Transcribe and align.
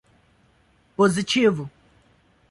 Positivo. 0.97 1.69